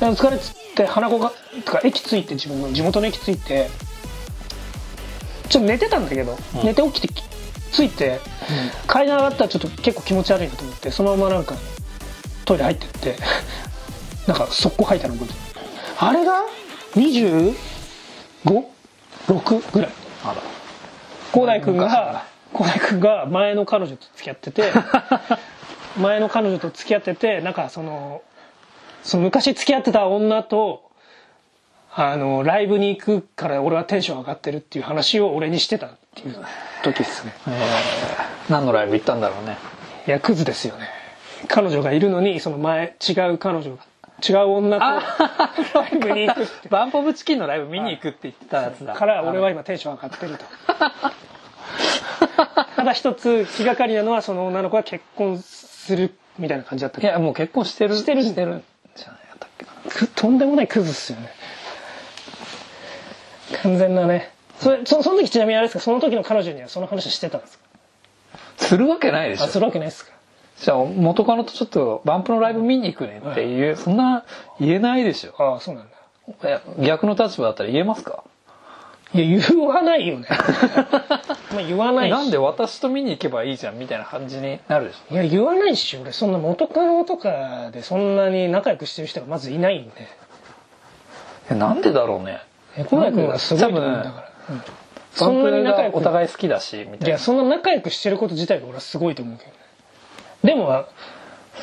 [0.06, 1.32] 「お疲れ」っつって花子が
[1.64, 3.70] とか駅着いて自分の地元の駅着いて
[5.48, 6.64] ちょっと寝てたんだけど、うん。
[6.64, 7.22] 寝て起きてき
[7.72, 8.20] 着いて
[8.86, 11.54] 階段上がったらちょっと結構気持ち悪いなと思ってそのままなんか
[12.44, 13.16] トイレ入ってって
[14.26, 15.40] なんか速攻吐いたの覚えてる。
[15.98, 16.44] あれが
[16.94, 19.90] 25?6 ぐらい。
[20.24, 20.42] あら
[21.32, 24.72] 広大君が広大君が前の彼女と付き合ってて
[25.96, 28.22] 前の彼女と付き合っててなんかその
[29.02, 30.82] その昔付き合ってた女と
[31.94, 36.36] あのライブに行くから俺はテンション上がってるっていう話を俺にしてたっていう
[36.82, 37.32] 時ですね。
[37.48, 37.54] えー
[38.50, 39.56] 何のライブ行ったんだろうね。
[40.08, 40.88] いやクズですよね。
[41.46, 43.82] 彼女がいるのにその前違う彼女が
[44.26, 44.84] 違う女と
[45.78, 46.68] ライブに行くって。
[46.68, 48.94] バンポブチキンのライブ見に行くって言ってたやつだ。
[48.94, 50.44] から俺は今テンション上がってると。
[52.76, 57.00] ただ一つ気がかりなのはその女の子が結婚するみたいな感じだった。
[57.00, 59.70] いやもう結婚してるしてるしてるんじゃないだったっけな。
[59.90, 61.30] くとんでもないクズっすよね。
[63.62, 64.32] 完全なね。
[64.58, 65.80] それそその時ちなみにあれですか？
[65.84, 67.64] その時の彼女にはその話してたんですか？
[68.58, 69.44] するわけないでしょ。
[69.44, 70.12] あするわけないですか？
[70.60, 74.24] じゃあ元カノとちょっとバンプのライブ見に行くねっていう、そんな
[74.60, 75.34] 言えないでしょ。
[75.42, 75.86] ああそうなん
[76.42, 76.60] だ。
[76.78, 78.22] 逆の立場だったら言えますか？
[79.12, 80.28] いや言わないよね。
[81.52, 82.12] まあ言わないし。
[82.12, 85.14] なんで私と見に行けばいいじゃんみたいな感じになるでしょ。
[85.14, 89.90] いや言わないし俺そんな元カノとかでそんなに仲良くしてる人がまずいないんで
[91.50, 92.38] えなんでだろうね。
[92.76, 94.62] え小田君はすごいと思うんだから、うん。
[95.12, 97.06] そんなに仲良くお互い好きだしみたいな。
[97.08, 99.50] いやそんな仲良くしてること自体が俺はすごいと思うけど。
[99.50, 99.59] ね
[100.42, 100.86] でも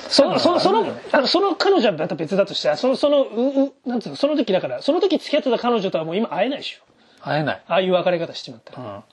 [0.09, 4.15] そそそのあのその彼女はまた別だとしてそのそのううなんつうの？
[4.15, 6.83] その時だからその時付き合ってた彼女とはもう今会えないでしょ？
[7.21, 9.03] 会えない、ああいう別れ方してまったら、うん、あ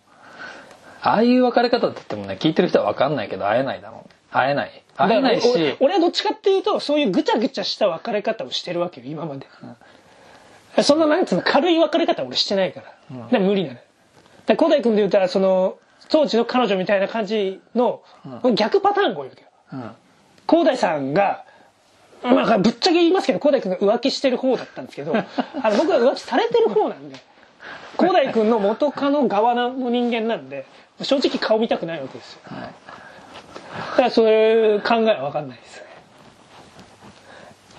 [1.03, 4.83] あいう別れ方って言ってもね聞いてる人は分かんないけど会えないだろうね会えない。
[4.97, 5.49] 会えないし。
[5.49, 9.47] 俺俺はどっちかっていうとそういうぐちゃぐちゃした別れ方をしてるわけよ今まで、
[10.83, 13.81] そんななんつうの軽い別れ方は俺してないから、でも無理なのよ。
[14.47, 18.03] で小田井君で言ったらその当時の彼女みたいな感じの、
[18.55, 19.49] 逆パターンが多いわけよ。
[19.49, 19.54] うん
[20.49, 21.45] 広大さんが、
[22.23, 27.17] まあ、ぶっちゃけ言いますけど広大君が浮気してる方だったんですけど あの僕は浮気されてる方なんで
[27.99, 30.67] 広大君の元カノ側の人間なんで
[31.03, 32.41] 正直顔見たくないわけですよ。
[32.45, 32.75] はい
[33.75, 35.79] だからそういう考えは分かんないです。
[35.81, 35.87] ね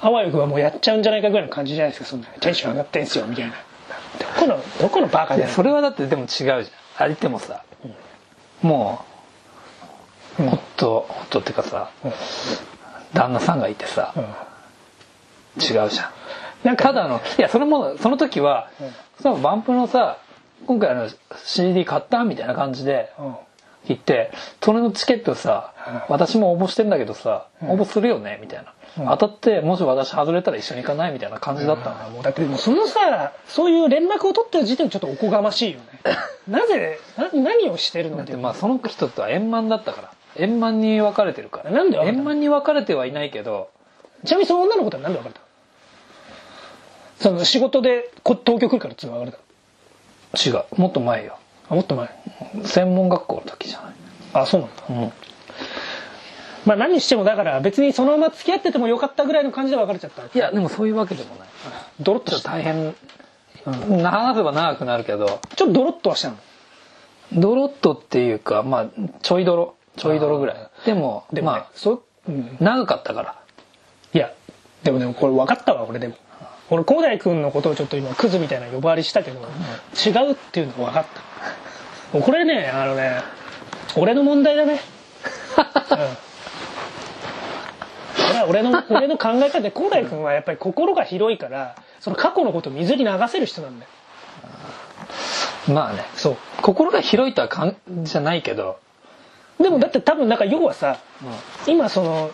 [0.01, 2.27] あわよくはもうやっちゃうんじゃないかぐらいの感じじゃないですかそんな。
[2.41, 3.53] テンション上がってんすよみたいな。
[4.19, 6.63] どこのどこのバカだよそれはだってでも違うじゃん。
[6.97, 7.63] 相手もさ、
[8.61, 9.03] も
[10.39, 12.11] ううん夫夫っていうかさうん。
[13.13, 14.23] 旦那さんがいてさうん。
[15.61, 16.11] 違うじゃん。
[16.63, 18.89] なんかただのいやそれもその時は、うん。
[19.21, 20.17] そのバンプのさ
[20.65, 21.09] 今回の
[21.43, 23.35] CD 買ったみたいな感じでうん。
[23.87, 25.73] 言ってそれのチケットさ、
[26.09, 27.69] う私も応募してんだけどさ、ん。
[27.69, 29.17] 応募するよねみたいな、うん。
[29.17, 35.85] 当たってもし私外れたら一緒に行かないみたいな感じだったの、あーもうだってもうそのさそういう連絡を取ってる時点でちょっとおこがましいよね。
[36.47, 41.71] なぜな何をしてるのだってまあその人とは円満だったから円満に別れてるから。
[41.71, 43.69] なんで円満に別れてはいないけど。
[44.25, 45.45] ちなみにその女の子とは何で別れたの？
[47.19, 49.37] その仕事でこ東京来るからつうの別れた
[50.51, 50.57] の？
[50.59, 50.81] 違う。
[50.81, 51.37] もっと前よ。
[51.69, 52.09] あもっと前？
[52.63, 53.93] 専門学校の時じゃない。
[54.33, 54.83] あそうなんだ。
[54.89, 55.11] うん。
[56.65, 60.23] まあ何にしてもだから別にそのまま付き合っててもよかったぐらいの感じで別れちゃった。
[60.23, 61.47] いやでもそういうわけでもない。
[61.99, 62.51] ドロッとした。
[62.51, 62.95] 大変、
[63.63, 65.39] 話せば長くなるけど。
[65.55, 66.37] ちょっとドロッとはしたの？
[67.33, 68.89] ドロッとっていうかまあ
[69.21, 70.69] ちょいドロちょいドロぐらい。
[70.85, 71.57] でもでも、ね。
[71.57, 73.35] まあそう、うん、長かったから。
[74.13, 74.31] いや
[74.83, 76.15] でもでもこれ分かったわ俺でも。
[76.69, 81.05] 俺広大君のことをちょっと今クズみたいな呼ばわりしたけど、違うっていうの分かっ
[82.11, 82.17] た。
[82.17, 83.21] もうこれねあのね
[83.97, 84.79] 俺の問題だね、
[88.43, 88.49] うん。
[88.49, 93.91] 俺の俺の考え方で広大君はやっぱり心が広いからその過去のことを水に流せる人なんだよ。
[95.73, 96.03] まあね。
[96.15, 96.37] そう。
[96.61, 98.77] 心が広いとはかんじゃないけど、
[99.59, 100.99] でもだって多分なんか要はさ
[101.67, 102.31] 今その、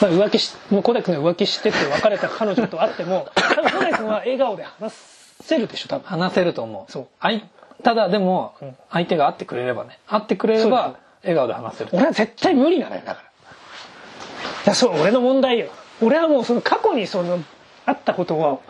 [0.00, 4.92] まあ、浮気しもう小田君が浮気してって別れた彼女と会っても 多分小田君は笑顔で話
[5.40, 6.08] せるでしょ多分。
[6.08, 6.90] 話せると思う。
[6.90, 7.06] そう。
[7.20, 7.48] あい
[7.82, 8.76] ただでもん。
[8.90, 9.98] 相手が会ってくれればね。
[10.06, 11.90] 会ってくれれば笑顔で話せる。
[11.92, 13.26] 俺は絶対無理なのよだから。
[14.64, 15.68] いやそう俺の問題よ。
[16.00, 17.38] 俺はもうその過去にその
[17.84, 18.62] あったことを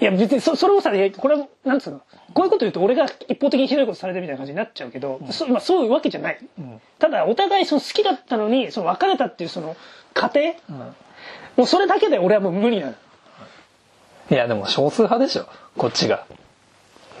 [0.00, 2.00] いや別にそそれをさこれはなんつうの？
[2.34, 6.38] こういうこと言うと俺が一方的にひどいことされてるみたいな感じになっちゃうけど、そまあ、そういうわけじゃない、
[6.98, 9.76] ただお互いその好きだったのにその別れたっていうその
[10.12, 10.40] 過程、
[11.56, 12.94] もうそれだけで俺はもう無理なの。
[14.30, 15.46] いやでも少数派でしょ。
[15.76, 16.26] こっちが。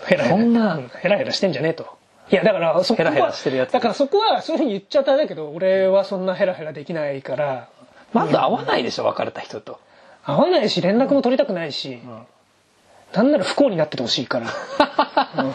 [0.06, 0.36] ヘラヘラ。
[0.36, 1.96] そんなうヘラヘラしてんじゃねえと。
[2.30, 3.72] いやだからそこはヘラヘラしてるやつ。
[3.72, 7.68] だからそこはそういうふうに言っちゃったんだけど俺はそんなヘラヘラできないから。
[8.12, 9.78] まず会わないでしょ別れた人と。
[10.24, 12.00] 会わないし連絡も取りたくないし、
[13.14, 14.46] なんなら不幸になっててほしいから、
[15.38, 15.46] う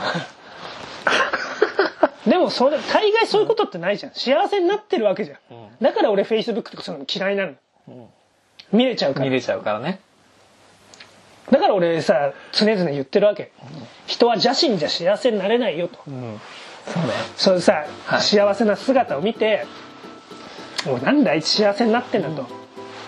[2.28, 2.32] ん。
[2.32, 4.14] でもそれ大概そういうことってないじゃん。
[4.14, 5.38] 幸せになってるわけじゃん、
[5.82, 7.54] だから俺フェイスブックとかそういうの嫌いなの、
[8.72, 9.26] 見れちゃうから。
[9.26, 10.00] 見れちゃうからね。
[11.52, 13.52] だから俺さ常々言ってるわけ、
[14.06, 16.40] 人は邪心じゃ幸せになれないよと、うん。
[16.86, 18.22] そうねそういうさ、はい。
[18.22, 19.66] 幸せな姿を見て
[20.86, 22.48] 「もうなんであいつ幸せになってんだ」と、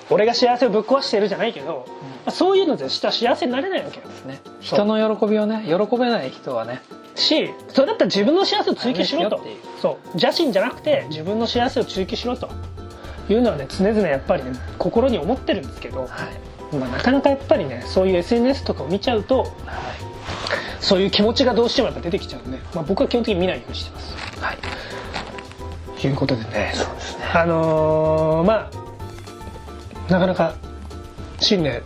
[0.10, 4.41] 俺が幸せをぶっ壊してるじゃないけど、まあそういうので人は幸せになれないわけよね。
[4.60, 6.81] 人の喜びをね喜べない人はね。
[7.15, 9.41] しそれだったら自分の幸せを追求しろと。
[9.81, 10.07] そう。
[10.10, 12.49] 邪心じゃなくて自分の幸せを追求しろと。
[13.29, 16.75] いうのはね常々やっぱりね心に思ってるんですけど、はい。
[16.75, 19.51] まあ、なかなかやっぱりねそういう SNS とかを見ちゃうと
[20.79, 24.15] そういう気持ちがどうしてもやっぱ出てきちゃうんで、まあ、僕は基本的に見ないようにしてます。
[24.39, 24.57] はい。
[25.99, 26.71] ということでね。
[26.75, 27.25] そうですね。
[27.34, 28.71] あのーまあ
[30.12, 30.55] なかなか
[31.39, 31.81] 新年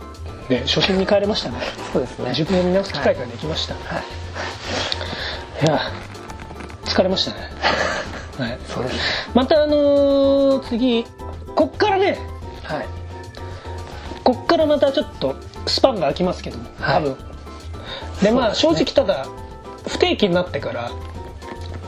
[0.48, 1.56] で初心に帰れましたね。
[1.92, 2.30] そうですね。
[2.30, 5.64] 自分を見直す機会ができました、はい。
[5.64, 5.80] いや
[6.84, 7.50] 疲れましたね、
[8.38, 8.96] はい、そうです。
[9.34, 11.04] またあのー次
[11.54, 12.18] こっからね。
[12.62, 12.86] はい。
[14.22, 16.96] こっからまたちょっとスパンが空きますけどもはい。
[16.96, 17.16] 多分、
[18.22, 19.26] でまあ正直ただ
[19.88, 20.90] 不定期になってから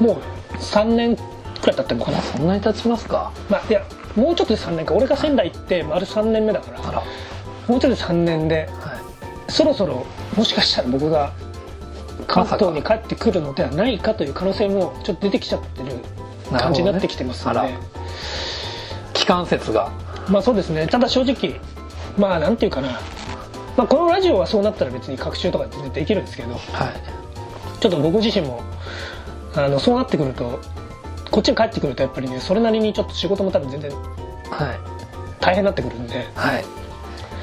[0.00, 2.20] もう3年くらい経ってるのかな。
[2.22, 3.30] そんなに経ちますか？
[3.48, 3.82] まあいや
[4.16, 4.94] もうちょっとで3年か。
[4.94, 6.88] 俺が仙台行って丸3年目だから。
[6.88, 7.02] あら
[7.68, 9.52] もうちょっとで3年ではい。
[9.52, 11.32] そろそろもしかしたら僕が
[12.26, 15.96] 関東に帰ってくるのではないかという可能性もちょっと出てきちゃってる
[16.58, 17.82] 感じになってきてますので、なるほ
[19.14, 19.90] 機関説が。
[20.28, 20.86] まあそうですね。
[20.86, 21.60] ただ正直
[22.18, 23.00] まあなんていうかな、
[23.76, 26.60] まあ、このラジオはそうなったら別に隔週とか全然できるんですけどはい。
[27.80, 28.60] ちょっと僕自身も
[29.54, 30.60] あのそうなってくると
[31.30, 34.00] こっちに帰ってくるとやっぱりねそれなりにちょっと仕事も多分全然はい。
[35.40, 36.64] 大変になってくるんではい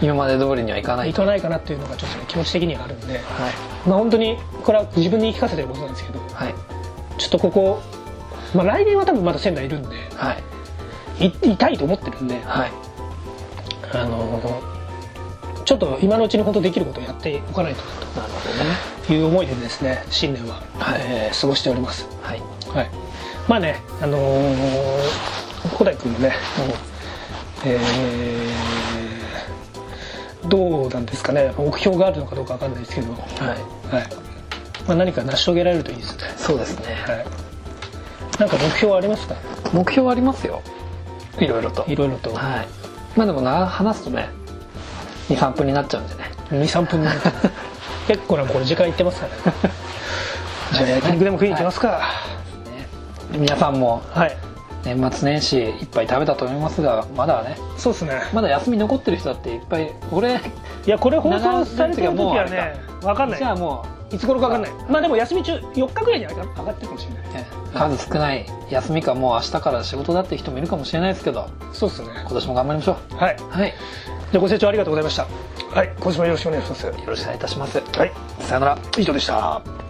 [0.02, 1.12] 今まで通りにはいかない。
[1.12, 3.14] 行かないかなっていうのがちょっとね気持ち的にはあるんで。
[3.14, 3.24] はい。
[3.88, 6.54] まあ本当にこれは自分に言い聞かせてることなんですけどはい。
[7.18, 7.82] ちょっとここ、
[8.54, 11.26] まあ、来年は多分まだ仙台いるんではい。
[11.26, 12.72] いいたいと思ってるんで、はい。
[13.94, 14.62] あの
[15.64, 17.82] ちょっと今のうちに本当できることをやっておかないと
[18.20, 18.76] ななるほどね。
[19.08, 21.02] という思いでですね新年は、はい。
[21.06, 22.06] えー過ごしております。
[22.22, 22.42] はい。
[22.70, 22.92] はい。
[23.48, 26.34] まあねあのー小田井君もね、
[27.66, 28.75] えー
[30.48, 31.54] どうなんですかね。
[31.58, 33.22] 目標があるのかどうかわかんないですけど、はい。
[33.96, 34.08] はい。
[34.88, 36.86] まあ、何か成し遂げられるといいですね、そうですね。
[37.08, 37.26] はい、
[38.40, 39.36] なんか目標はありますか？
[39.74, 40.62] 目標ありますよ。
[41.40, 41.84] いろいろと。
[41.88, 42.34] いろいろと。
[42.34, 42.68] はい。
[43.18, 44.30] まあでもな話すとね
[45.30, 46.32] 23分になっちゃうんでね。
[46.52, 47.22] 23分になって
[48.08, 49.52] 結構なこれ時間いってますから。
[49.52, 49.74] ね
[50.74, 52.02] じゃあ焼肉でも食いに行きますか。
[52.66, 52.88] ね。
[53.32, 54.04] 皆さんも。
[54.14, 54.38] はい
[54.86, 57.58] 年末年始いっぱい食べたと思いますがまだね。
[57.78, 58.22] そうですね。
[58.34, 60.40] まだ休み残ってる人だっていっぱい俺い
[60.86, 63.26] やこれ放送されてる時は長ね分か。
[63.26, 63.40] んない。
[63.40, 64.92] じゃあもいつ頃か分かんない。
[64.92, 67.24] まあでも休み中4日ぐらいに上がってるかもしれない。
[67.30, 67.48] うね。
[67.74, 71.50] 数少ない休みかもう明日から仕事だって人もいるかもしれないですけど。
[71.74, 72.10] そうですね。
[72.22, 73.16] 今年も頑張りましょう。
[73.16, 73.38] はい。
[73.50, 73.74] はい。
[74.32, 75.28] じゃあご清聴ありがとうございました。
[75.74, 75.92] はい。
[76.00, 76.86] 今週もよろしくお願いします。
[76.86, 77.80] よろしくお願いいたします。
[77.80, 78.12] はい。
[78.40, 78.78] さよなら。
[78.98, 79.85] 以上でした